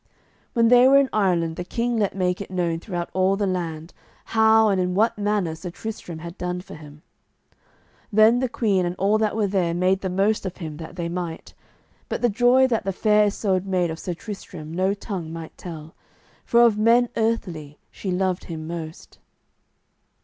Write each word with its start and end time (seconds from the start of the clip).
When 0.53 0.69
they 0.69 0.87
were 0.87 0.97
in 0.97 1.09
Ireland 1.13 1.57
the 1.57 1.63
king 1.63 1.95
let 1.99 2.15
make 2.15 2.41
it 2.41 2.49
known 2.49 2.79
throughout 2.79 3.11
all 3.13 3.35
the 3.35 3.45
land, 3.45 3.93
how 4.25 4.69
and 4.69 4.81
in 4.81 4.95
what 4.95 5.15
manner 5.15 5.53
Sir 5.53 5.69
Tristram 5.69 6.17
had 6.17 6.39
done 6.39 6.59
for 6.61 6.73
him. 6.73 7.03
Then 8.11 8.39
the 8.39 8.49
queen 8.49 8.83
and 8.83 8.95
all 8.95 9.19
that 9.19 9.35
were 9.35 9.45
there 9.45 9.75
made 9.75 10.01
the 10.01 10.09
most 10.09 10.43
of 10.43 10.57
him 10.57 10.77
that 10.77 10.95
they 10.95 11.07
might. 11.07 11.53
But 12.09 12.23
the 12.23 12.29
joy 12.29 12.65
that 12.65 12.83
the 12.83 12.91
Fair 12.91 13.27
Isoud 13.27 13.67
made 13.67 13.91
of 13.91 13.99
Sir 13.99 14.15
Tristram 14.15 14.73
no 14.73 14.95
tongue 14.95 15.31
might 15.31 15.55
tell, 15.55 15.93
for 16.45 16.61
of 16.63 16.79
men 16.79 17.07
earthly 17.15 17.77
she 17.91 18.09
loved 18.09 18.45
him 18.45 18.65
most. 18.65 19.19